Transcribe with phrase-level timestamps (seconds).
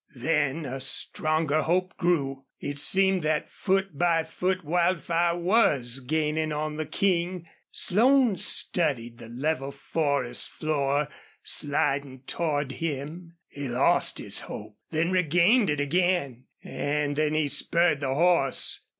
[0.15, 2.45] Then a stronger hope grew.
[2.59, 7.47] It seemed that foot by foot Wildfire was gaining on the King.
[7.71, 11.07] Slone studied the level forest floor
[11.43, 13.37] sliding toward him.
[13.47, 18.83] He lost his hope then regained it again, and then he spurred the horse.